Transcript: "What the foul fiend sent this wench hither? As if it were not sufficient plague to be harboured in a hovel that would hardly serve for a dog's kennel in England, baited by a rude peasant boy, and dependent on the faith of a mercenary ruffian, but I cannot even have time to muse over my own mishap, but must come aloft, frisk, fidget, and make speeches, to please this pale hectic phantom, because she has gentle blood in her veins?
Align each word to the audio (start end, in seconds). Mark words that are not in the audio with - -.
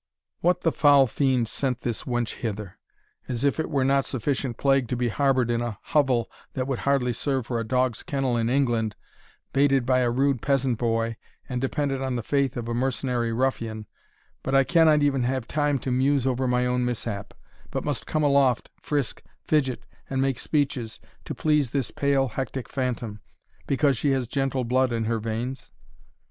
"What 0.39 0.61
the 0.61 0.71
foul 0.71 1.05
fiend 1.05 1.47
sent 1.47 1.81
this 1.81 2.05
wench 2.05 2.37
hither? 2.37 2.79
As 3.27 3.43
if 3.45 3.59
it 3.59 3.69
were 3.69 3.83
not 3.85 4.03
sufficient 4.03 4.57
plague 4.57 4.87
to 4.87 4.95
be 4.97 5.09
harboured 5.09 5.51
in 5.51 5.61
a 5.61 5.77
hovel 5.79 6.27
that 6.53 6.65
would 6.65 6.79
hardly 6.89 7.13
serve 7.13 7.45
for 7.45 7.59
a 7.59 7.63
dog's 7.63 8.01
kennel 8.01 8.35
in 8.35 8.49
England, 8.49 8.95
baited 9.53 9.85
by 9.85 9.99
a 9.99 10.09
rude 10.09 10.41
peasant 10.41 10.79
boy, 10.79 11.17
and 11.47 11.61
dependent 11.61 12.01
on 12.01 12.15
the 12.15 12.23
faith 12.23 12.57
of 12.57 12.67
a 12.67 12.73
mercenary 12.73 13.31
ruffian, 13.31 13.85
but 14.41 14.55
I 14.55 14.63
cannot 14.63 15.03
even 15.03 15.21
have 15.21 15.47
time 15.47 15.77
to 15.77 15.91
muse 15.91 16.25
over 16.25 16.47
my 16.47 16.65
own 16.65 16.83
mishap, 16.83 17.35
but 17.69 17.85
must 17.85 18.07
come 18.07 18.23
aloft, 18.23 18.71
frisk, 18.81 19.21
fidget, 19.43 19.85
and 20.09 20.19
make 20.19 20.39
speeches, 20.39 20.99
to 21.25 21.35
please 21.35 21.69
this 21.69 21.91
pale 21.91 22.29
hectic 22.29 22.69
phantom, 22.69 23.19
because 23.67 23.99
she 23.99 24.09
has 24.13 24.27
gentle 24.27 24.63
blood 24.63 24.91
in 24.91 25.05
her 25.05 25.19
veins? 25.19 25.69